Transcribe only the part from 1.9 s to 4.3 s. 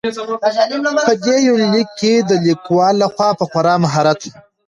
کې د ليکوال لخوا په خورا مهارت.